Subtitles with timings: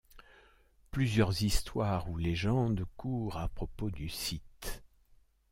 [0.89, 4.81] Plusieurs histoires ou légendes courent à propos du site.